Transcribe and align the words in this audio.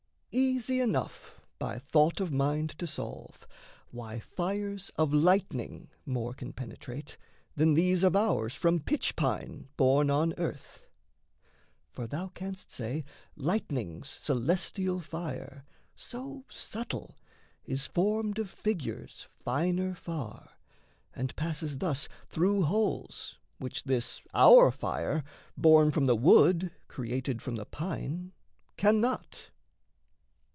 Easy 0.33 0.79
enough 0.79 1.41
by 1.59 1.77
thought 1.77 2.21
of 2.21 2.31
mind 2.31 2.69
to 2.79 2.87
solve 2.87 3.45
Why 3.89 4.21
fires 4.21 4.89
of 4.95 5.13
lightning 5.13 5.89
more 6.05 6.33
can 6.33 6.53
penetrate 6.53 7.17
Than 7.57 7.73
these 7.73 8.01
of 8.01 8.15
ours 8.15 8.53
from 8.55 8.79
pitch 8.79 9.17
pine 9.17 9.67
born 9.75 10.09
on 10.09 10.33
earth. 10.37 10.87
For 11.91 12.07
thou 12.07 12.29
canst 12.29 12.71
say 12.71 13.03
lightning's 13.35 14.07
celestial 14.09 15.01
fire, 15.01 15.65
So 15.97 16.45
subtle, 16.47 17.17
is 17.65 17.85
formed 17.85 18.39
of 18.39 18.49
figures 18.49 19.27
finer 19.43 19.93
far, 19.93 20.51
And 21.13 21.35
passes 21.35 21.79
thus 21.79 22.07
through 22.29 22.61
holes 22.63 23.37
which 23.57 23.83
this 23.83 24.21
our 24.33 24.71
fire, 24.71 25.25
Born 25.57 25.91
from 25.91 26.05
the 26.05 26.15
wood, 26.15 26.71
created 26.87 27.41
from 27.41 27.57
the 27.57 27.65
pine, 27.65 28.31
Cannot. 28.77 29.49